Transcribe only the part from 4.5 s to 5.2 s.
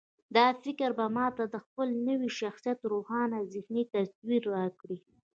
راکړي.